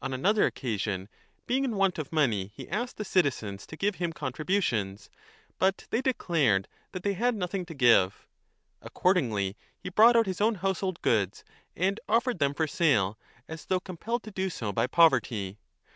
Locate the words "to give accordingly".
7.66-9.56